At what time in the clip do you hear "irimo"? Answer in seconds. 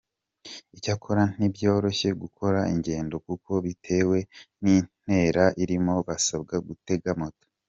5.63-5.95